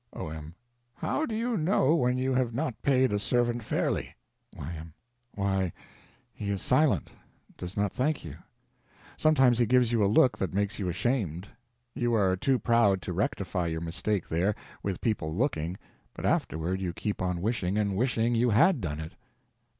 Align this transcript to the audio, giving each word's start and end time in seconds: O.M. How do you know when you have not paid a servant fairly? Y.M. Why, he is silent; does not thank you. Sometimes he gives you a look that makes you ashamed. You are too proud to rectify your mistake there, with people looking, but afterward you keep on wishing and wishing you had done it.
O.M. 0.13 0.55
How 0.95 1.27
do 1.27 1.35
you 1.35 1.55
know 1.57 1.93
when 1.93 2.17
you 2.17 2.33
have 2.33 2.55
not 2.55 2.81
paid 2.81 3.11
a 3.11 3.19
servant 3.19 3.61
fairly? 3.61 4.15
Y.M. 4.55 4.95
Why, 5.35 5.71
he 6.33 6.49
is 6.49 6.63
silent; 6.63 7.11
does 7.55 7.77
not 7.77 7.91
thank 7.93 8.25
you. 8.25 8.37
Sometimes 9.15 9.59
he 9.59 9.67
gives 9.67 9.91
you 9.91 10.03
a 10.03 10.07
look 10.09 10.39
that 10.39 10.55
makes 10.55 10.79
you 10.79 10.89
ashamed. 10.89 11.49
You 11.93 12.15
are 12.15 12.35
too 12.35 12.57
proud 12.57 13.03
to 13.03 13.13
rectify 13.13 13.67
your 13.67 13.81
mistake 13.81 14.27
there, 14.27 14.55
with 14.81 15.01
people 15.01 15.35
looking, 15.35 15.77
but 16.15 16.25
afterward 16.25 16.81
you 16.81 16.93
keep 16.93 17.21
on 17.21 17.39
wishing 17.39 17.77
and 17.77 17.95
wishing 17.95 18.33
you 18.33 18.49
had 18.49 18.81
done 18.81 18.99
it. 18.99 19.13